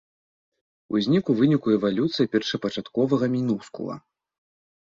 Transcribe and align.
Узнік 0.99 1.29
у 1.33 1.35
выніку 1.41 1.67
эвалюцыі 1.79 2.31
першапачатковага 2.37 3.25
мінускула. 3.35 3.95